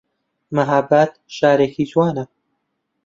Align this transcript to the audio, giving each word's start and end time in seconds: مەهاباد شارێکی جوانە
مەهاباد 0.55 1.11
شارێکی 1.37 1.85
جوانە 1.91 2.25